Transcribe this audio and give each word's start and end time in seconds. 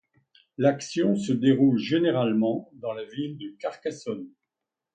L'action 0.57 1.15
se 1.15 1.31
déroule 1.31 1.77
généralement 1.77 2.71
dans 2.73 2.91
la 2.91 3.05
ville 3.05 3.37
de 3.37 3.55
Carcassonne. 3.59 4.29